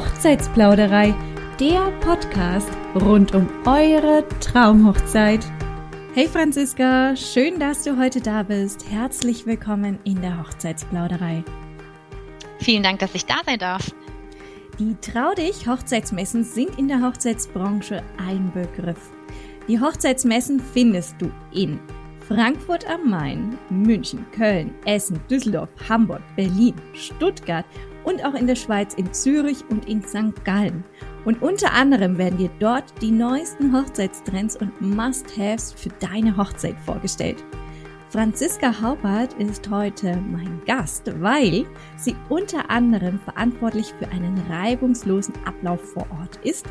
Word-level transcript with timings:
Hochzeitsplauderei, 0.00 1.14
der 1.60 1.90
Podcast 2.00 2.70
rund 2.94 3.34
um 3.34 3.46
eure 3.66 4.24
Traumhochzeit. 4.40 5.44
Hey 6.14 6.26
Franziska, 6.26 7.14
schön, 7.16 7.60
dass 7.60 7.84
du 7.84 7.98
heute 7.98 8.22
da 8.22 8.42
bist. 8.42 8.90
Herzlich 8.90 9.44
willkommen 9.44 9.98
in 10.04 10.22
der 10.22 10.40
Hochzeitsplauderei. 10.40 11.44
Vielen 12.60 12.82
Dank, 12.82 13.00
dass 13.00 13.14
ich 13.14 13.26
da 13.26 13.42
sein 13.44 13.58
darf. 13.58 13.94
Die 14.78 14.96
Trau 15.02 15.34
dich 15.34 15.68
Hochzeitsmessen 15.68 16.44
sind 16.44 16.78
in 16.78 16.88
der 16.88 17.02
Hochzeitsbranche 17.02 18.02
ein 18.16 18.50
Begriff. 18.54 19.10
Die 19.68 19.80
Hochzeitsmessen 19.80 20.60
findest 20.60 21.16
du 21.20 21.30
in 21.52 21.78
Frankfurt 22.26 22.88
am 22.88 23.10
Main, 23.10 23.58
München, 23.68 24.24
Köln, 24.32 24.72
Essen, 24.86 25.20
Düsseldorf, 25.28 25.68
Hamburg, 25.90 26.22
Berlin, 26.36 26.74
Stuttgart 26.94 27.66
und 28.04 28.24
auch 28.24 28.34
in 28.34 28.46
der 28.46 28.56
Schweiz 28.56 28.94
in 28.94 29.12
Zürich 29.12 29.64
und 29.68 29.88
in 29.88 30.02
St. 30.02 30.44
Gallen. 30.44 30.84
Und 31.24 31.42
unter 31.42 31.72
anderem 31.72 32.18
werden 32.18 32.38
dir 32.38 32.50
dort 32.58 32.84
die 33.02 33.10
neuesten 33.10 33.76
Hochzeitstrends 33.76 34.56
und 34.56 34.80
Must-Haves 34.80 35.72
für 35.72 35.90
deine 36.00 36.36
Hochzeit 36.36 36.76
vorgestellt. 36.84 37.44
Franziska 38.10 38.80
Haupert 38.80 39.34
ist 39.34 39.70
heute 39.70 40.16
mein 40.16 40.60
Gast, 40.66 41.12
weil 41.20 41.64
sie 41.96 42.16
unter 42.28 42.68
anderem 42.68 43.20
verantwortlich 43.20 43.94
für 43.98 44.08
einen 44.08 44.36
reibungslosen 44.50 45.34
Ablauf 45.44 45.80
vor 45.92 46.06
Ort 46.18 46.36
ist 46.42 46.66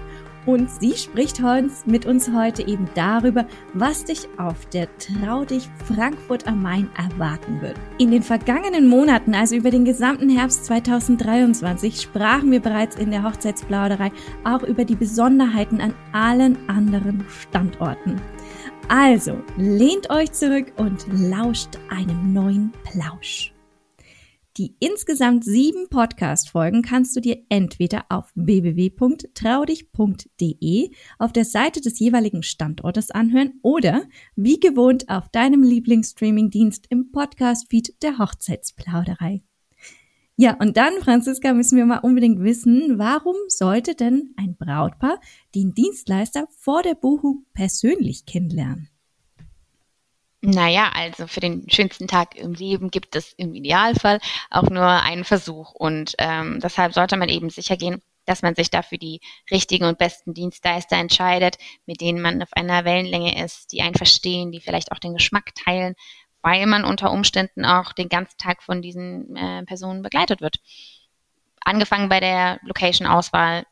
und 0.49 0.69
sie 0.69 0.93
spricht 0.93 1.39
mit 1.85 2.05
uns 2.05 2.31
heute 2.33 2.67
eben 2.67 2.89
darüber, 2.95 3.45
was 3.73 4.03
dich 4.03 4.27
auf 4.37 4.65
der 4.67 4.87
Trau 4.97 5.45
dich 5.45 5.69
Frankfurt 5.85 6.47
am 6.47 6.63
Main 6.63 6.89
erwarten 6.97 7.61
wird. 7.61 7.75
In 7.99 8.09
den 8.09 8.23
vergangenen 8.23 8.87
Monaten, 8.87 9.35
also 9.35 9.55
über 9.55 9.69
den 9.69 9.85
gesamten 9.85 10.29
Herbst 10.29 10.65
2023, 10.65 12.01
sprachen 12.01 12.51
wir 12.51 12.61
bereits 12.61 12.95
in 12.95 13.11
der 13.11 13.23
Hochzeitsplauderei 13.23 14.11
auch 14.43 14.63
über 14.63 14.85
die 14.85 14.95
Besonderheiten 14.95 15.81
an 15.81 15.93
allen 16.13 16.57
anderen 16.67 17.23
Standorten. 17.29 18.19
Also, 18.87 19.37
lehnt 19.55 20.09
euch 20.09 20.31
zurück 20.31 20.73
und 20.77 21.05
lauscht 21.11 21.77
einem 21.89 22.33
neuen 22.33 22.73
Plausch. 22.83 23.53
Die 24.59 24.75
insgesamt 24.81 25.45
sieben 25.45 25.87
Podcast-Folgen 25.87 26.81
kannst 26.81 27.15
du 27.15 27.21
dir 27.21 27.37
entweder 27.47 28.03
auf 28.09 28.29
www.traudich.de 28.35 30.91
auf 31.17 31.31
der 31.31 31.45
Seite 31.45 31.79
des 31.79 31.97
jeweiligen 31.97 32.43
Standortes 32.43 33.09
anhören 33.09 33.53
oder 33.61 34.03
wie 34.35 34.59
gewohnt 34.59 35.07
auf 35.07 35.29
deinem 35.29 35.63
Lieblingsstreaming-Dienst 35.63 36.87
im 36.89 37.09
Podcast-Feed 37.13 38.03
der 38.03 38.17
Hochzeitsplauderei. 38.17 39.43
Ja, 40.35 40.57
und 40.59 40.75
dann, 40.75 40.91
Franziska, 40.99 41.53
müssen 41.53 41.77
wir 41.77 41.85
mal 41.85 41.99
unbedingt 41.99 42.43
wissen, 42.43 42.99
warum 42.99 43.37
sollte 43.47 43.95
denn 43.95 44.33
ein 44.35 44.57
Brautpaar 44.57 45.21
den 45.55 45.73
Dienstleister 45.73 46.49
vor 46.49 46.83
der 46.83 46.95
Buchung 46.95 47.45
persönlich 47.53 48.25
kennenlernen? 48.25 48.89
Naja, 50.41 50.91
also 50.93 51.27
für 51.27 51.41
den 51.41 51.69
schönsten 51.69 52.07
Tag 52.07 52.35
im 52.35 52.53
Leben 52.53 52.91
gibt 52.91 53.15
es 53.17 53.33
im 53.33 53.53
Idealfall 53.53 54.19
auch 54.49 54.69
nur 54.69 54.85
einen 54.85 55.25
Versuch. 55.25 55.71
Und 55.71 56.15
ähm, 56.17 56.59
deshalb 56.61 56.93
sollte 56.93 57.17
man 57.17 57.27
eben 57.27 57.49
sicher 57.49 57.75
gehen, 57.75 58.01
dass 58.25 58.41
man 58.41 58.55
sich 58.55 58.69
dafür 58.69 58.97
die 58.97 59.19
richtigen 59.51 59.85
und 59.85 59.97
besten 59.97 60.33
Dienstleister 60.33 60.95
entscheidet, 60.95 61.57
mit 61.85 61.99
denen 61.99 62.21
man 62.21 62.41
auf 62.41 62.53
einer 62.53 62.85
Wellenlänge 62.85 63.43
ist, 63.43 63.73
die 63.73 63.81
einen 63.81 63.95
verstehen, 63.95 64.51
die 64.51 64.61
vielleicht 64.61 64.91
auch 64.93 64.99
den 64.99 65.13
Geschmack 65.13 65.53
teilen, 65.55 65.95
weil 66.41 66.65
man 66.67 66.85
unter 66.85 67.11
Umständen 67.11 67.65
auch 67.65 67.91
den 67.91 68.07
ganzen 68.07 68.37
Tag 68.37 68.63
von 68.63 68.81
diesen 68.81 69.35
äh, 69.35 69.63
Personen 69.65 70.03
begleitet 70.03 70.39
wird. 70.39 70.57
Angefangen 71.61 72.07
bei 72.07 72.21
der 72.21 72.59
Location-Auswahl. 72.63 73.65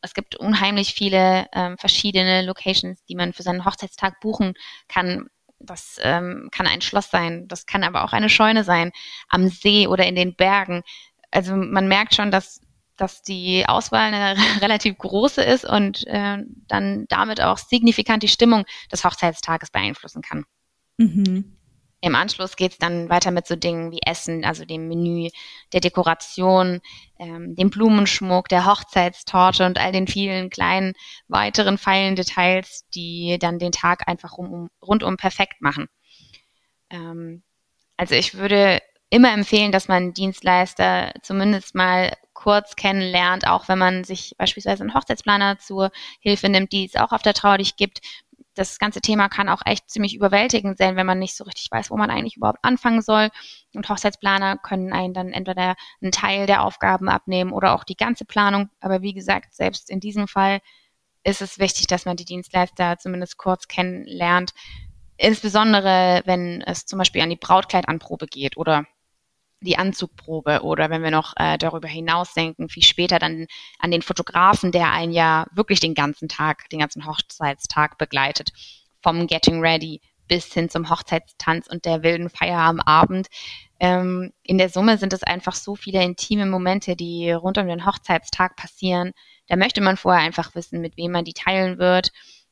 Es 0.00 0.14
gibt 0.14 0.36
unheimlich 0.36 0.94
viele 0.94 1.46
ähm, 1.52 1.76
verschiedene 1.76 2.42
Locations, 2.42 3.04
die 3.04 3.16
man 3.16 3.32
für 3.34 3.42
seinen 3.42 3.64
Hochzeitstag 3.64 4.20
buchen 4.20 4.54
kann. 4.88 5.28
Das 5.66 5.98
ähm, 6.02 6.48
kann 6.52 6.66
ein 6.66 6.80
Schloss 6.80 7.10
sein, 7.10 7.46
das 7.48 7.66
kann 7.66 7.84
aber 7.84 8.04
auch 8.04 8.12
eine 8.12 8.28
Scheune 8.28 8.64
sein, 8.64 8.92
am 9.28 9.48
See 9.48 9.86
oder 9.86 10.06
in 10.06 10.16
den 10.16 10.34
Bergen. 10.34 10.82
Also 11.30 11.56
man 11.56 11.88
merkt 11.88 12.14
schon, 12.14 12.30
dass, 12.30 12.60
dass 12.96 13.22
die 13.22 13.64
Auswahl 13.66 14.12
eine 14.12 14.36
relativ 14.60 14.98
große 14.98 15.42
ist 15.42 15.64
und 15.64 16.06
äh, 16.06 16.38
dann 16.68 17.06
damit 17.08 17.40
auch 17.40 17.58
signifikant 17.58 18.22
die 18.22 18.28
Stimmung 18.28 18.64
des 18.92 19.04
Hochzeitstages 19.04 19.70
beeinflussen 19.70 20.22
kann. 20.22 20.44
Mhm. 20.98 21.56
Im 22.04 22.14
Anschluss 22.14 22.56
geht 22.56 22.72
es 22.72 22.78
dann 22.78 23.08
weiter 23.08 23.30
mit 23.30 23.46
so 23.46 23.56
Dingen 23.56 23.90
wie 23.90 24.00
Essen, 24.04 24.44
also 24.44 24.66
dem 24.66 24.88
Menü, 24.88 25.30
der 25.72 25.80
Dekoration, 25.80 26.82
ähm, 27.18 27.54
dem 27.56 27.70
Blumenschmuck, 27.70 28.50
der 28.50 28.66
Hochzeitstorte 28.66 29.64
und 29.64 29.78
all 29.78 29.90
den 29.90 30.06
vielen 30.06 30.50
kleinen 30.50 30.92
weiteren 31.28 31.78
feilen 31.78 32.14
Details, 32.14 32.86
die 32.94 33.38
dann 33.40 33.58
den 33.58 33.72
Tag 33.72 34.06
einfach 34.06 34.36
rum, 34.36 34.68
rundum 34.82 35.16
perfekt 35.16 35.62
machen. 35.62 35.86
Ähm, 36.90 37.42
also 37.96 38.14
ich 38.14 38.34
würde 38.34 38.82
immer 39.08 39.32
empfehlen, 39.32 39.72
dass 39.72 39.88
man 39.88 40.12
Dienstleister 40.12 41.14
zumindest 41.22 41.74
mal 41.74 42.12
kurz 42.34 42.76
kennenlernt, 42.76 43.46
auch 43.46 43.66
wenn 43.68 43.78
man 43.78 44.04
sich 44.04 44.34
beispielsweise 44.36 44.82
einen 44.82 44.92
Hochzeitsplaner 44.92 45.58
zur 45.58 45.90
Hilfe 46.20 46.50
nimmt, 46.50 46.70
die 46.72 46.84
es 46.84 46.96
auch 46.96 47.12
auf 47.12 47.22
der 47.22 47.32
Trauer 47.32 47.56
gibt, 47.56 48.00
das 48.54 48.78
ganze 48.78 49.00
Thema 49.00 49.28
kann 49.28 49.48
auch 49.48 49.62
echt 49.64 49.90
ziemlich 49.90 50.14
überwältigend 50.14 50.78
sein, 50.78 50.96
wenn 50.96 51.06
man 51.06 51.18
nicht 51.18 51.36
so 51.36 51.44
richtig 51.44 51.70
weiß, 51.70 51.90
wo 51.90 51.96
man 51.96 52.10
eigentlich 52.10 52.36
überhaupt 52.36 52.60
anfangen 52.62 53.02
soll. 53.02 53.30
Und 53.74 53.88
Hochzeitsplaner 53.88 54.58
können 54.58 54.92
einen 54.92 55.14
dann 55.14 55.32
entweder 55.32 55.74
einen 56.00 56.12
Teil 56.12 56.46
der 56.46 56.62
Aufgaben 56.62 57.08
abnehmen 57.08 57.52
oder 57.52 57.74
auch 57.74 57.84
die 57.84 57.96
ganze 57.96 58.24
Planung. 58.24 58.70
Aber 58.80 59.02
wie 59.02 59.14
gesagt, 59.14 59.54
selbst 59.54 59.90
in 59.90 60.00
diesem 60.00 60.28
Fall 60.28 60.60
ist 61.24 61.42
es 61.42 61.58
wichtig, 61.58 61.86
dass 61.86 62.04
man 62.04 62.16
die 62.16 62.24
Dienstleister 62.24 62.98
zumindest 62.98 63.38
kurz 63.38 63.66
kennenlernt. 63.66 64.52
Insbesondere, 65.16 66.22
wenn 66.24 66.62
es 66.62 66.86
zum 66.86 66.98
Beispiel 66.98 67.22
an 67.22 67.30
die 67.30 67.36
Brautkleidanprobe 67.36 68.26
geht 68.26 68.56
oder 68.56 68.84
die 69.64 69.78
Anzugprobe 69.78 70.62
oder 70.62 70.90
wenn 70.90 71.02
wir 71.02 71.10
noch 71.10 71.34
äh, 71.36 71.58
darüber 71.58 71.88
hinaus 71.88 72.34
denken, 72.34 72.68
wie 72.70 72.82
später 72.82 73.18
dann 73.18 73.46
an 73.78 73.90
den 73.90 74.02
Fotografen, 74.02 74.72
der 74.72 74.92
einen 74.92 75.12
ja 75.12 75.46
wirklich 75.52 75.80
den 75.80 75.94
ganzen 75.94 76.28
Tag, 76.28 76.68
den 76.70 76.80
ganzen 76.80 77.06
Hochzeitstag 77.06 77.98
begleitet, 77.98 78.52
vom 79.02 79.26
Getting 79.26 79.60
Ready 79.60 80.00
bis 80.28 80.52
hin 80.52 80.68
zum 80.68 80.88
Hochzeitstanz 80.88 81.66
und 81.66 81.84
der 81.84 82.02
wilden 82.02 82.30
Feier 82.30 82.60
am 82.60 82.80
Abend. 82.80 83.28
Ähm, 83.80 84.32
in 84.42 84.58
der 84.58 84.68
Summe 84.68 84.98
sind 84.98 85.12
es 85.12 85.22
einfach 85.22 85.54
so 85.54 85.76
viele 85.76 86.02
intime 86.02 86.46
Momente, 86.46 86.96
die 86.96 87.30
rund 87.32 87.58
um 87.58 87.66
den 87.66 87.84
Hochzeitstag 87.86 88.56
passieren. 88.56 89.12
Da 89.48 89.56
möchte 89.56 89.80
man 89.80 89.96
vorher 89.96 90.22
einfach 90.22 90.54
wissen, 90.54 90.80
mit 90.80 90.96
wem 90.96 91.12
man 91.12 91.24
die 91.24 91.34
teilen 91.34 91.78
wird 91.78 92.10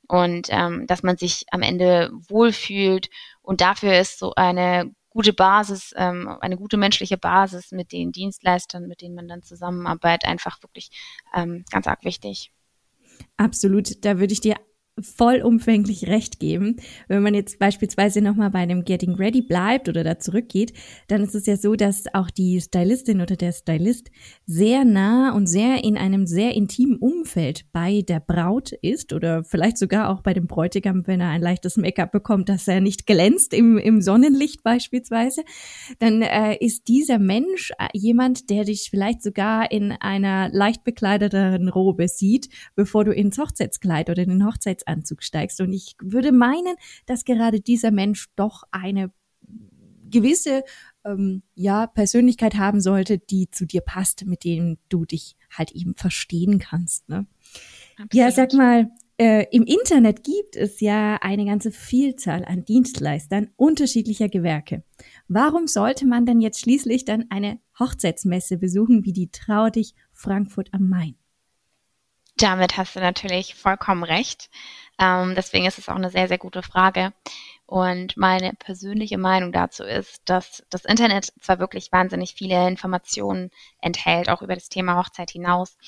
und 0.09 0.49
ähm, 0.51 0.87
dass 0.87 1.03
man 1.03 1.17
sich 1.17 1.45
am 1.51 1.63
Ende 1.63 2.11
wohlfühlt. 2.29 3.09
Und 3.41 3.61
dafür 3.61 3.99
ist 3.99 4.19
so 4.19 4.35
eine 4.35 4.93
gute 5.13 5.33
Basis, 5.33 5.93
ähm, 5.97 6.29
eine 6.41 6.57
gute 6.57 6.77
menschliche 6.77 7.19
Basis 7.19 7.71
mit 7.71 7.93
den 7.93 8.13
Dienstleistern, 8.13 8.87
mit 8.89 9.03
denen 9.03 9.15
man 9.15 9.29
dann 9.29 9.43
zusammenarbeitet, 9.43 10.29
einfach 10.29 10.63
wirklich 10.63 10.91
ähm, 11.35 11.65
ganz 11.71 11.87
arg 11.87 12.05
wichtig. 12.05 12.53
Absolut, 13.37 14.05
da 14.05 14.19
würde 14.19 14.33
ich 14.33 14.41
dir 14.41 14.57
vollumfänglich 15.01 16.07
recht 16.07 16.39
geben. 16.39 16.77
Wenn 17.09 17.23
man 17.23 17.35
jetzt 17.35 17.59
beispielsweise 17.59 18.21
nochmal 18.21 18.51
bei 18.51 18.59
einem 18.59 18.85
Getting 18.85 19.15
Ready 19.15 19.41
bleibt 19.41 19.89
oder 19.89 20.05
da 20.05 20.19
zurückgeht, 20.19 20.73
dann 21.09 21.23
ist 21.23 21.35
es 21.35 21.47
ja 21.47 21.57
so, 21.57 21.75
dass 21.77 22.05
auch 22.13 22.31
die 22.31 22.61
Stylistin 22.61 23.23
oder 23.23 23.37
der 23.37 23.53
Stylist 23.53 24.11
sehr 24.47 24.85
nah 24.85 25.33
und 25.35 25.47
sehr 25.47 25.83
in 25.83 25.97
einem 25.97 26.27
sehr 26.27 26.55
intimen 26.55 26.97
Umfeld 26.97 27.65
bei 27.73 28.03
der 28.03 28.21
Braut 28.21 28.73
ist 28.73 29.13
oder 29.15 29.45
vielleicht 29.45 29.79
sogar 29.79 30.11
auch 30.11 30.21
bei 30.21 30.35
dem 30.35 30.47
Bräutigam, 30.47 31.07
wenn 31.07 31.21
er 31.21 31.31
ein 31.31 31.43
leichtes 31.43 31.77
Make-up 31.79 32.13
bekommt, 32.13 32.51
dass 32.51 32.69
er 32.69 32.81
nicht 32.81 33.07
glänzt 33.07 33.55
im, 33.55 33.79
im 33.79 34.03
Sonnenlicht 34.03 34.63
beispielsweise, 34.63 35.43
dann 36.01 36.21
äh, 36.21 36.57
ist 36.57 36.89
dieser 36.89 37.19
Mensch 37.19 37.73
äh, 37.79 37.89
jemand, 37.95 38.51
der 38.51 38.65
dich 38.65 38.89
vielleicht 38.91 39.23
sogar 39.23 39.71
in 39.71 39.93
einer 39.93 40.51
leicht 40.51 40.85
bekleideteren 40.85 41.69
Robe 41.69 42.09
sieht, 42.09 42.51
bevor 42.75 43.05
du 43.05 43.13
ins 43.13 43.39
Hochzeitskleid 43.39 44.11
oder 44.11 44.23
in 44.23 44.29
den 44.29 44.47
Hochzeits 44.47 44.82
Hochzeitsanzug 44.83 45.23
steigst. 45.23 45.61
Und 45.61 45.73
ich 45.73 45.95
würde 46.01 46.33
meinen, 46.33 46.77
dass 47.07 47.25
gerade 47.25 47.61
dieser 47.61 47.91
Mensch 47.91 48.29
doch 48.37 48.65
eine 48.71 49.13
gewisse 50.11 50.63
ähm, 51.05 51.43
ja, 51.55 51.87
Persönlichkeit 51.87 52.57
haben 52.57 52.81
sollte, 52.81 53.19
die 53.19 53.51
zu 53.51 53.65
dir 53.65 53.81
passt, 53.81 54.27
mit 54.27 54.45
dem 54.45 54.79
du 54.89 55.05
dich 55.05 55.37
halt 55.51 55.73
eben 55.73 55.95
verstehen 55.95 56.59
kannst. 56.59 57.09
Ne? 57.09 57.27
Ja, 58.13 58.31
sag 58.31 58.53
mal, 58.53 58.91
äh, 59.19 59.47
im 59.51 59.65
Internet 59.65 60.23
gibt 60.23 60.57
es 60.57 60.81
ja 60.81 61.17
eine 61.23 61.47
ganze 61.47 61.71
Vielzahl 61.71 62.45
an 62.45 62.65
Dienstleistern 62.65 63.51
unterschiedlicher 63.57 64.29
Gewerke. 64.29 64.85
Warum 65.29 65.67
sollte 65.67 66.07
man 66.07 66.27
denn 66.27 66.41
jetzt 66.41 66.61
schließlich 66.61 67.07
dann 67.07 67.27
eine 67.31 67.59
Hochzeitsmesse 67.79 68.59
besuchen 68.59 69.05
wie 69.07 69.13
die 69.15 69.31
Trau 69.31 69.71
dich 69.71 69.95
Frankfurt 70.13 70.69
am 70.73 70.89
Main? 70.91 71.17
Damit 72.43 72.77
hast 72.77 72.97
du 72.97 73.01
natürlich 73.01 73.55
vollkommen 73.55 74.03
recht. 74.03 74.51
Ähm, 74.99 75.37
deswegen 75.37 75.65
ist 75.65 75.79
es 75.79 75.89
auch 75.89 75.95
eine 75.95 76.11
sehr, 76.11 76.27
sehr 76.27 76.39
gute 76.39 76.65
Frage. 76.65 77.13
Und 77.67 78.17
meine 78.17 78.53
persönliche 78.55 79.17
Meinung 79.17 79.53
dazu 79.53 79.85
ist, 79.85 80.29
dass 80.29 80.65
das 80.69 80.85
Internet 80.85 81.33
zwar 81.41 81.61
wirklich 81.61 81.93
wahnsinnig 81.93 82.35
viele 82.35 82.67
Informationen 82.67 83.53
enthält, 83.81 84.29
auch 84.29 84.43
über 84.43 84.57
das 84.57 84.69
Thema 84.69 84.97
Hochzeit 84.97 85.31
hinaus. 85.31 85.79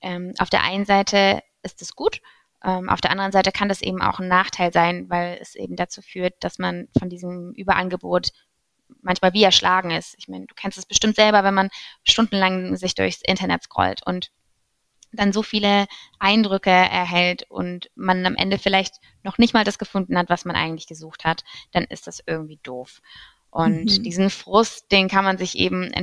Ähm, 0.00 0.34
auf 0.40 0.50
der 0.50 0.64
einen 0.64 0.84
Seite 0.84 1.44
ist 1.62 1.80
es 1.80 1.94
gut, 1.94 2.20
ähm, 2.64 2.88
auf 2.88 3.00
der 3.00 3.12
anderen 3.12 3.30
Seite 3.30 3.52
kann 3.52 3.68
das 3.68 3.80
eben 3.80 4.02
auch 4.02 4.18
ein 4.18 4.26
Nachteil 4.26 4.72
sein, 4.72 5.08
weil 5.08 5.38
es 5.40 5.54
eben 5.54 5.76
dazu 5.76 6.02
führt, 6.02 6.34
dass 6.42 6.58
man 6.58 6.88
von 6.98 7.08
diesem 7.08 7.52
Überangebot 7.52 8.30
manchmal 9.00 9.32
wie 9.32 9.44
erschlagen 9.44 9.92
ist. 9.92 10.16
Ich 10.18 10.26
meine, 10.26 10.46
du 10.46 10.56
kennst 10.56 10.76
es 10.76 10.86
bestimmt 10.86 11.14
selber, 11.14 11.44
wenn 11.44 11.54
man 11.54 11.70
stundenlang 12.02 12.76
sich 12.76 12.96
durchs 12.96 13.22
Internet 13.22 13.62
scrollt 13.62 14.04
und 14.04 14.32
dann 15.12 15.32
so 15.32 15.42
viele 15.42 15.86
Eindrücke 16.18 16.70
erhält 16.70 17.44
und 17.50 17.90
man 17.94 18.24
am 18.26 18.36
Ende 18.36 18.58
vielleicht 18.58 18.96
noch 19.22 19.38
nicht 19.38 19.54
mal 19.54 19.64
das 19.64 19.78
gefunden 19.78 20.16
hat, 20.16 20.28
was 20.28 20.44
man 20.44 20.56
eigentlich 20.56 20.86
gesucht 20.86 21.24
hat, 21.24 21.44
dann 21.72 21.84
ist 21.84 22.06
das 22.06 22.22
irgendwie 22.26 22.58
doof. 22.62 23.00
Und 23.50 23.84
mhm. 23.84 24.02
diesen 24.04 24.30
Frust, 24.30 24.92
den 24.92 25.08
kann 25.08 25.24
man 25.24 25.36
sich 25.36 25.58
eben 25.58 25.92
äh, 25.92 26.02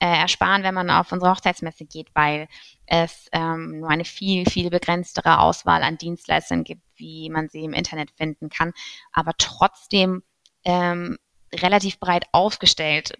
ersparen, 0.00 0.62
wenn 0.62 0.74
man 0.74 0.90
auf 0.90 1.12
unsere 1.12 1.30
Hochzeitsmesse 1.30 1.84
geht, 1.84 2.08
weil 2.14 2.48
es 2.86 3.28
ähm, 3.32 3.80
nur 3.80 3.90
eine 3.90 4.06
viel, 4.06 4.46
viel 4.46 4.70
begrenztere 4.70 5.40
Auswahl 5.40 5.82
an 5.82 5.98
Dienstleistern 5.98 6.64
gibt, 6.64 6.82
wie 6.94 7.28
man 7.28 7.48
sie 7.48 7.64
im 7.64 7.74
Internet 7.74 8.12
finden 8.12 8.48
kann, 8.48 8.72
aber 9.12 9.32
trotzdem 9.36 10.22
ähm, 10.64 11.18
relativ 11.52 12.00
breit 12.00 12.24
aufgestellt. 12.32 13.12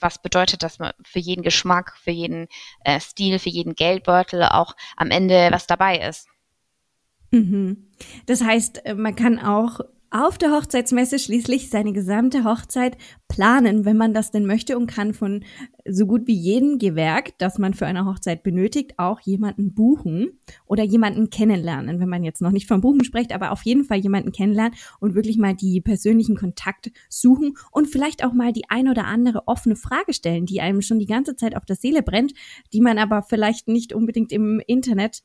Was 0.00 0.20
bedeutet, 0.20 0.62
man 0.78 0.92
für 1.02 1.18
jeden 1.18 1.42
Geschmack, 1.42 1.96
für 2.02 2.10
jeden 2.10 2.48
äh, 2.84 3.00
Stil, 3.00 3.38
für 3.38 3.50
jeden 3.50 3.74
Geldbeutel 3.74 4.42
auch 4.44 4.74
am 4.96 5.10
Ende 5.10 5.48
was 5.50 5.66
dabei 5.66 5.98
ist. 5.98 6.28
Mhm. 7.30 7.88
Das 8.26 8.42
heißt, 8.42 8.86
äh, 8.86 8.94
man 8.94 9.14
kann 9.16 9.38
auch 9.38 9.80
auf 10.10 10.38
der 10.38 10.52
Hochzeitsmesse 10.52 11.18
schließlich 11.18 11.68
seine 11.68 11.92
gesamte 11.92 12.44
Hochzeit 12.44 12.96
planen, 13.36 13.84
wenn 13.84 13.98
man 13.98 14.14
das 14.14 14.30
denn 14.30 14.46
möchte 14.46 14.78
und 14.78 14.86
kann 14.86 15.12
von 15.12 15.44
so 15.86 16.06
gut 16.06 16.26
wie 16.26 16.34
jedem 16.34 16.78
Gewerk, 16.78 17.36
das 17.36 17.58
man 17.58 17.74
für 17.74 17.84
eine 17.84 18.06
Hochzeit 18.06 18.42
benötigt, 18.42 18.94
auch 18.96 19.20
jemanden 19.20 19.74
buchen 19.74 20.40
oder 20.64 20.82
jemanden 20.82 21.28
kennenlernen, 21.28 22.00
wenn 22.00 22.08
man 22.08 22.24
jetzt 22.24 22.40
noch 22.40 22.50
nicht 22.50 22.66
vom 22.66 22.80
Buchen 22.80 23.04
spricht, 23.04 23.34
aber 23.34 23.52
auf 23.52 23.62
jeden 23.64 23.84
Fall 23.84 23.98
jemanden 23.98 24.32
kennenlernen 24.32 24.74
und 25.00 25.14
wirklich 25.14 25.36
mal 25.36 25.54
die 25.54 25.82
persönlichen 25.82 26.34
Kontakte 26.34 26.92
suchen 27.10 27.58
und 27.72 27.88
vielleicht 27.88 28.24
auch 28.24 28.32
mal 28.32 28.54
die 28.54 28.70
ein 28.70 28.88
oder 28.88 29.04
andere 29.04 29.46
offene 29.48 29.76
Frage 29.76 30.14
stellen, 30.14 30.46
die 30.46 30.62
einem 30.62 30.80
schon 30.80 30.98
die 30.98 31.04
ganze 31.04 31.36
Zeit 31.36 31.58
auf 31.58 31.66
der 31.66 31.76
Seele 31.76 32.02
brennt, 32.02 32.32
die 32.72 32.80
man 32.80 32.96
aber 32.96 33.22
vielleicht 33.22 33.68
nicht 33.68 33.92
unbedingt 33.92 34.32
im 34.32 34.62
Internet 34.66 35.20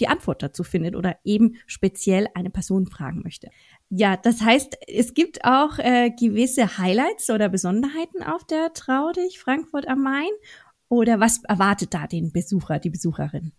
die 0.00 0.08
Antwort 0.08 0.42
dazu 0.42 0.64
findet 0.64 0.96
oder 0.96 1.16
eben 1.24 1.56
speziell 1.66 2.28
eine 2.34 2.50
Person 2.50 2.86
fragen 2.86 3.22
möchte. 3.22 3.48
Ja, 3.96 4.16
das 4.16 4.40
heißt, 4.40 4.76
es 4.88 5.14
gibt 5.14 5.44
auch 5.44 5.78
äh, 5.78 6.10
gewisse 6.10 6.78
Highlights 6.78 7.30
oder 7.30 7.48
Besonderheiten 7.48 8.24
auf 8.24 8.44
der 8.44 8.72
Trau 8.72 9.12
dich 9.12 9.38
Frankfurt 9.38 9.86
am 9.86 10.02
Main. 10.02 10.30
Oder 10.88 11.20
was 11.20 11.44
erwartet 11.44 11.94
da 11.94 12.08
den 12.08 12.32
Besucher, 12.32 12.80
die 12.80 12.90
Besucherin? 12.90 13.52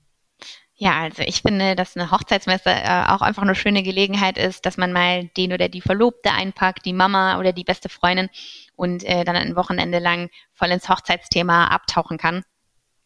Ja, 0.73 1.03
also 1.03 1.21
ich 1.21 1.41
finde, 1.41 1.77
dass 1.77 1.95
eine 1.95 2.11
Hochzeitsmesse 2.11 2.69
äh, 2.69 3.05
auch 3.07 3.21
einfach 3.21 3.43
eine 3.43 3.55
schöne 3.55 3.81
Gelegenheit 3.81 4.37
ist, 4.37 4.65
dass 4.65 4.75
man 4.75 4.91
mal 4.91 5.29
den 5.37 5.53
oder 5.53 5.69
die 5.69 5.79
Verlobte 5.79 6.31
einpackt, 6.33 6.85
die 6.85 6.91
Mama 6.91 7.39
oder 7.39 7.53
die 7.53 7.63
beste 7.63 7.87
Freundin 7.87 8.29
und 8.75 9.05
äh, 9.05 9.23
dann 9.23 9.37
ein 9.37 9.55
Wochenende 9.55 9.99
lang 9.99 10.29
voll 10.51 10.69
ins 10.69 10.89
Hochzeitsthema 10.89 11.67
abtauchen 11.67 12.17
kann. 12.17 12.43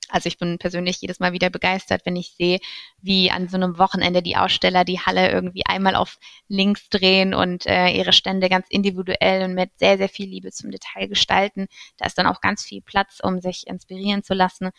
Also 0.10 0.28
ich 0.28 0.38
bin 0.38 0.58
persönlich 0.58 1.02
jedes 1.02 1.20
Mal 1.20 1.34
wieder 1.34 1.50
begeistert, 1.50 2.02
wenn 2.06 2.16
ich 2.16 2.36
sehe, 2.38 2.60
wie 3.02 3.32
an 3.32 3.48
so 3.48 3.58
einem 3.58 3.78
Wochenende 3.78 4.22
die 4.22 4.38
Aussteller 4.38 4.84
die 4.84 5.00
Halle 5.00 5.32
irgendwie 5.32 5.66
einmal 5.66 5.96
auf 5.96 6.18
links 6.48 6.90
drehen 6.90 7.34
und 7.34 7.66
äh, 7.66 7.90
ihre 7.90 8.14
Stände 8.14 8.50
ganz 8.50 8.68
individuell 8.70 9.44
und 9.44 9.54
mit 9.54 9.72
sehr, 9.78 9.98
sehr 9.98 10.10
viel 10.10 10.28
Liebe 10.30 10.52
zum 10.52 10.72
Detail 10.72 11.08
gestalten. 11.08 11.68
Da 11.98 12.06
ist 12.06 12.18
dann 12.18 12.28
auch 12.28 12.42
ganz 12.42 12.64
viel 12.64 12.82
Platz, 12.82 13.20
um 13.22 13.40
sich 13.40 13.68
inspirieren 13.68 14.24
zu 14.24 14.34
lassen. 14.34 14.70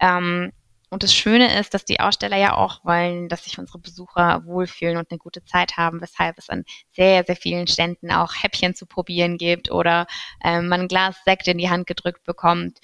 Ähm, 0.00 0.52
und 0.92 1.02
das 1.02 1.14
Schöne 1.14 1.58
ist, 1.58 1.72
dass 1.72 1.86
die 1.86 2.00
Aussteller 2.00 2.36
ja 2.36 2.54
auch 2.54 2.84
wollen, 2.84 3.30
dass 3.30 3.44
sich 3.44 3.58
unsere 3.58 3.78
Besucher 3.78 4.44
wohlfühlen 4.44 4.98
und 4.98 5.10
eine 5.10 5.16
gute 5.16 5.42
Zeit 5.42 5.78
haben, 5.78 6.02
weshalb 6.02 6.36
es 6.36 6.50
an 6.50 6.64
sehr, 6.94 7.24
sehr 7.24 7.34
vielen 7.34 7.66
Ständen 7.66 8.12
auch 8.12 8.34
Häppchen 8.42 8.74
zu 8.74 8.84
probieren 8.84 9.38
gibt 9.38 9.70
oder 9.70 10.06
äh, 10.44 10.60
man 10.60 10.82
ein 10.82 10.88
Glas 10.88 11.16
Sekt 11.24 11.48
in 11.48 11.56
die 11.56 11.70
Hand 11.70 11.86
gedrückt 11.86 12.24
bekommt. 12.24 12.78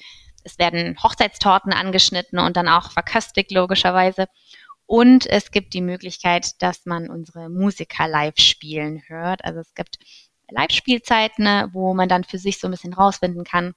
Es 0.45 0.59
werden 0.59 0.97
Hochzeitstorten 1.03 1.73
angeschnitten 1.73 2.39
und 2.39 2.57
dann 2.57 2.69
auch 2.69 2.91
verköstigt, 2.93 3.53
logischerweise. 3.53 4.27
Und 4.87 5.27
es 5.27 5.51
gibt 5.51 5.75
die 5.75 5.83
Möglichkeit, 5.83 6.63
dass 6.63 6.87
man 6.87 7.11
unsere 7.11 7.51
Musiker 7.51 8.09
live 8.09 8.39
spielen 8.39 9.03
hört. 9.07 9.45
Also 9.45 9.61
es 9.61 9.75
gibt 9.75 9.99
Live-Spielzeiten, 10.51 11.45
ne, 11.45 11.69
wo 11.73 11.93
man 11.93 12.09
dann 12.09 12.25
für 12.25 12.39
sich 12.39 12.59
so 12.59 12.69
ein 12.69 12.71
bisschen 12.71 12.95
rausfinden 12.95 13.45
kann, 13.45 13.75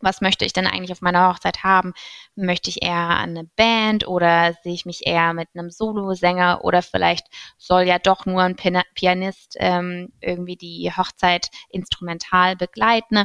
was 0.00 0.20
möchte 0.20 0.44
ich 0.44 0.52
denn 0.52 0.66
eigentlich 0.66 0.92
auf 0.92 1.00
meiner 1.00 1.28
Hochzeit 1.28 1.64
haben? 1.64 1.92
Möchte 2.36 2.70
ich 2.70 2.82
eher 2.82 3.10
eine 3.10 3.44
Band 3.56 4.06
oder 4.06 4.54
sehe 4.62 4.74
ich 4.74 4.86
mich 4.86 5.06
eher 5.06 5.32
mit 5.34 5.48
einem 5.54 5.70
Solo-Sänger 5.70 6.60
oder 6.62 6.82
vielleicht 6.82 7.26
soll 7.58 7.82
ja 7.82 7.98
doch 7.98 8.24
nur 8.26 8.42
ein 8.42 8.56
Pianist 8.94 9.56
ähm, 9.58 10.12
irgendwie 10.20 10.56
die 10.56 10.92
Hochzeit 10.96 11.50
instrumental 11.68 12.54
begleiten 12.56 13.24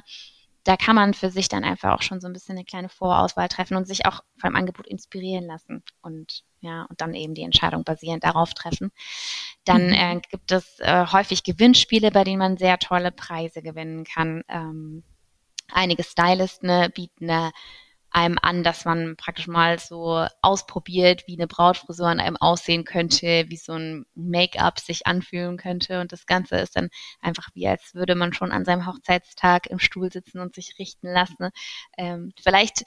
da 0.63 0.77
kann 0.77 0.95
man 0.95 1.13
für 1.13 1.30
sich 1.30 1.50
dann 1.50 1.63
einfach 1.63 1.94
auch 1.94 2.01
schon 2.01 2.21
so 2.21 2.27
ein 2.27 2.33
bisschen 2.33 2.56
eine 2.56 2.65
kleine 2.65 2.89
Vorauswahl 2.89 3.50
treffen 3.50 3.75
und 3.75 3.86
sich 3.86 4.06
auch 4.06 4.21
vom 4.38 4.56
Angebot 4.56 4.88
inspirieren 4.88 5.45
lassen 5.45 5.83
und 6.01 6.44
ja, 6.62 6.83
und 6.83 7.01
dann 7.01 7.13
eben 7.13 7.33
die 7.33 7.42
Entscheidung 7.42 7.83
basierend 7.83 8.24
darauf 8.24 8.54
treffen. 8.54 8.92
Dann 9.65 9.88
mhm. 9.88 9.94
äh, 9.94 10.21
gibt 10.30 10.51
es 10.54 10.80
äh, 10.80 11.06
häufig 11.12 11.44
Gewinnspiele, 11.44 12.12
bei 12.12 12.24
denen 12.24 12.39
man 12.39 12.57
sehr 12.57 12.80
tolle 12.80 13.12
Preise 13.12 13.62
gewinnen 13.62 14.06
kann. 14.06 14.44
Ähm, 14.48 15.04
einige 15.69 16.04
Stylisten 16.04 16.68
ne, 16.68 16.89
bieten 16.89 17.30
eine 17.30 17.51
einem 18.13 18.38
an, 18.42 18.63
dass 18.63 18.86
man 18.86 19.15
praktisch 19.18 19.48
mal 19.48 19.80
so 19.80 20.25
ausprobiert, 20.42 21.24
wie 21.27 21.36
eine 21.36 21.48
Brautfrisur 21.48 22.07
an 22.07 22.19
einem 22.19 22.38
aussehen 22.38 22.86
könnte, 22.86 23.45
wie 23.48 23.57
so 23.57 23.74
ein 23.74 24.06
Make-up 24.15 24.80
sich 24.80 25.07
anfühlen 25.07 25.57
könnte. 25.57 26.00
Und 26.00 26.12
das 26.12 26.25
Ganze 26.25 26.57
ist 26.57 26.75
dann 26.75 26.89
einfach 27.21 27.50
wie, 27.54 27.68
als 27.68 27.95
würde 27.95 28.15
man 28.15 28.33
schon 28.33 28.51
an 28.51 28.65
seinem 28.65 28.86
Hochzeitstag 28.86 29.68
im 29.68 29.80
Stuhl 29.80 30.12
sitzen 30.12 30.39
und 30.39 30.56
sich 30.56 30.75
richten 30.80 31.07
lassen. 31.12 31.50
Ähm, 31.98 32.33
vielleicht 32.42 32.83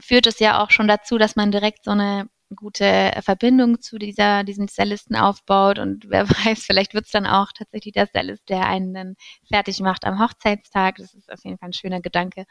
führt 0.00 0.26
es 0.26 0.38
ja 0.38 0.62
auch 0.62 0.70
schon 0.70 0.88
dazu, 0.88 1.18
dass 1.18 1.36
man 1.36 1.52
direkt 1.52 1.84
so 1.84 1.90
eine 1.90 2.28
gute 2.56 3.12
Verbindung 3.22 3.80
zu 3.80 3.98
dieser, 3.98 4.44
diesem 4.44 4.66
Stylisten 4.68 5.14
aufbaut 5.16 5.78
und 5.78 6.06
wer 6.08 6.28
weiß, 6.46 6.64
vielleicht 6.64 6.94
wird 6.94 7.06
es 7.06 7.12
dann 7.12 7.26
auch 7.26 7.52
tatsächlich 7.56 7.94
der 7.94 8.06
Stylist, 8.06 8.48
der 8.48 8.66
einen 8.66 8.94
dann 8.94 9.14
fertig 9.46 9.80
macht 9.80 10.04
am 10.04 10.18
Hochzeitstag. 10.18 10.96
Das 10.96 11.14
ist 11.14 11.30
auf 11.30 11.44
jeden 11.44 11.58
Fall 11.58 11.68
ein 11.68 11.74
schöner 11.74 12.00
Gedanke. 12.00 12.46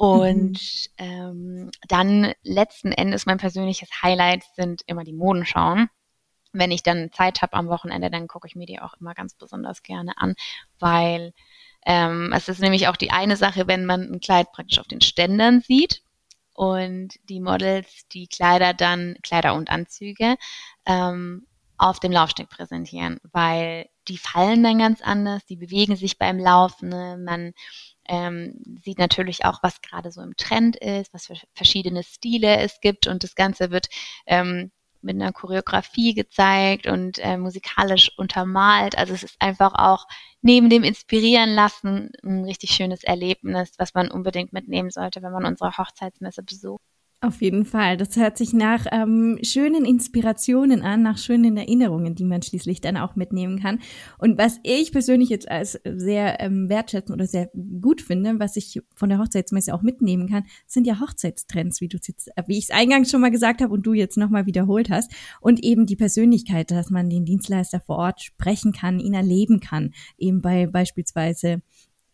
Und 0.00 0.88
mhm. 0.98 1.04
ähm, 1.04 1.70
dann 1.86 2.32
letzten 2.42 2.90
Endes 2.90 3.26
mein 3.26 3.36
persönliches 3.36 3.90
Highlight 4.02 4.44
sind 4.56 4.80
immer 4.86 5.04
die 5.04 5.12
Modenschauen. 5.12 5.90
Wenn 6.54 6.70
ich 6.70 6.82
dann 6.82 7.12
Zeit 7.12 7.42
habe 7.42 7.52
am 7.52 7.68
Wochenende, 7.68 8.10
dann 8.10 8.26
gucke 8.26 8.48
ich 8.48 8.56
mir 8.56 8.64
die 8.64 8.80
auch 8.80 8.94
immer 8.98 9.12
ganz 9.12 9.34
besonders 9.34 9.82
gerne 9.82 10.16
an, 10.16 10.36
weil 10.78 11.34
ähm, 11.84 12.32
es 12.34 12.48
ist 12.48 12.62
nämlich 12.62 12.88
auch 12.88 12.96
die 12.96 13.10
eine 13.10 13.36
Sache, 13.36 13.68
wenn 13.68 13.84
man 13.84 14.10
ein 14.10 14.20
Kleid 14.20 14.52
praktisch 14.52 14.78
auf 14.78 14.88
den 14.88 15.02
Ständern 15.02 15.60
sieht 15.60 16.02
und 16.54 17.16
die 17.28 17.40
Models 17.40 18.08
die 18.08 18.26
Kleider 18.26 18.72
dann, 18.72 19.18
Kleider 19.22 19.52
und 19.52 19.68
Anzüge, 19.68 20.36
ähm, 20.86 21.46
auf 21.76 22.00
dem 22.00 22.10
Laufsteg 22.10 22.48
präsentieren, 22.48 23.20
weil 23.32 23.90
die 24.08 24.16
fallen 24.16 24.62
dann 24.62 24.78
ganz 24.78 25.02
anders, 25.02 25.44
die 25.44 25.56
bewegen 25.56 25.96
sich 25.96 26.16
beim 26.16 26.38
Laufen, 26.38 26.88
ne? 26.88 27.18
man 27.22 27.52
ähm, 28.10 28.60
sieht 28.82 28.98
natürlich 28.98 29.44
auch, 29.44 29.60
was 29.62 29.80
gerade 29.82 30.10
so 30.10 30.20
im 30.20 30.36
Trend 30.36 30.74
ist, 30.76 31.14
was 31.14 31.26
für 31.26 31.36
verschiedene 31.54 32.02
Stile 32.02 32.58
es 32.58 32.80
gibt 32.80 33.06
und 33.06 33.22
das 33.22 33.36
Ganze 33.36 33.70
wird 33.70 33.86
ähm, 34.26 34.72
mit 35.00 35.14
einer 35.14 35.32
Choreografie 35.32 36.12
gezeigt 36.14 36.86
und 36.88 37.20
äh, 37.20 37.38
musikalisch 37.38 38.10
untermalt. 38.18 38.98
Also 38.98 39.14
es 39.14 39.22
ist 39.22 39.36
einfach 39.38 39.74
auch 39.74 40.06
neben 40.42 40.68
dem 40.70 40.82
Inspirieren 40.82 41.50
lassen 41.54 42.10
ein 42.24 42.44
richtig 42.44 42.72
schönes 42.72 43.04
Erlebnis, 43.04 43.72
was 43.78 43.94
man 43.94 44.10
unbedingt 44.10 44.52
mitnehmen 44.52 44.90
sollte, 44.90 45.22
wenn 45.22 45.32
man 45.32 45.46
unsere 45.46 45.78
Hochzeitsmesse 45.78 46.42
besucht. 46.42 46.82
Auf 47.22 47.42
jeden 47.42 47.66
Fall. 47.66 47.98
Das 47.98 48.16
hört 48.16 48.38
sich 48.38 48.54
nach 48.54 48.86
ähm, 48.90 49.38
schönen 49.42 49.84
Inspirationen 49.84 50.80
an, 50.80 51.02
nach 51.02 51.18
schönen 51.18 51.58
Erinnerungen, 51.58 52.14
die 52.14 52.24
man 52.24 52.40
schließlich 52.40 52.80
dann 52.80 52.96
auch 52.96 53.14
mitnehmen 53.14 53.60
kann. 53.60 53.80
Und 54.16 54.38
was 54.38 54.58
ich 54.62 54.90
persönlich 54.90 55.28
jetzt 55.28 55.50
als 55.50 55.78
sehr 55.84 56.40
ähm, 56.40 56.70
wertschätzen 56.70 57.14
oder 57.14 57.26
sehr 57.26 57.50
gut 57.82 58.00
finde, 58.00 58.38
was 58.38 58.56
ich 58.56 58.80
von 58.94 59.10
der 59.10 59.18
Hochzeitsmesse 59.18 59.74
auch 59.74 59.82
mitnehmen 59.82 60.30
kann, 60.30 60.44
sind 60.66 60.86
ja 60.86 60.98
Hochzeitstrends, 60.98 61.82
wie 61.82 61.88
du 61.88 61.98
jetzt, 62.02 62.28
äh, 62.36 62.42
wie 62.46 62.56
ich 62.56 62.64
es 62.64 62.70
eingangs 62.70 63.10
schon 63.10 63.20
mal 63.20 63.30
gesagt 63.30 63.60
habe 63.60 63.74
und 63.74 63.84
du 63.84 63.92
jetzt 63.92 64.16
nochmal 64.16 64.46
wiederholt 64.46 64.88
hast. 64.88 65.12
Und 65.42 65.62
eben 65.62 65.84
die 65.84 65.96
Persönlichkeit, 65.96 66.70
dass 66.70 66.88
man 66.88 67.10
den 67.10 67.26
Dienstleister 67.26 67.80
vor 67.80 67.98
Ort 67.98 68.22
sprechen 68.22 68.72
kann, 68.72 68.98
ihn 68.98 69.12
erleben 69.12 69.60
kann. 69.60 69.92
Eben 70.16 70.40
bei 70.40 70.66
beispielsweise 70.66 71.60